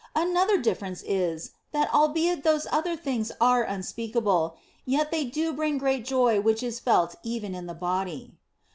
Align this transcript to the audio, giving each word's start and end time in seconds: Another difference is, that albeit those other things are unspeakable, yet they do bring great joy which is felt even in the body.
Another 0.15 0.57
difference 0.57 1.03
is, 1.05 1.51
that 1.73 1.93
albeit 1.93 2.41
those 2.43 2.65
other 2.71 2.95
things 2.95 3.31
are 3.39 3.61
unspeakable, 3.61 4.57
yet 4.83 5.11
they 5.11 5.25
do 5.25 5.53
bring 5.53 5.77
great 5.77 6.05
joy 6.05 6.39
which 6.41 6.63
is 6.63 6.79
felt 6.79 7.13
even 7.21 7.53
in 7.53 7.67
the 7.67 7.75
body. 7.75 8.33